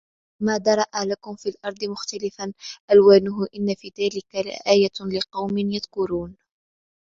[0.41, 2.53] وما ذرأ لكم في الأرض مختلفا
[2.91, 6.35] ألوانه إن في ذلك لآية لقوم يذكرون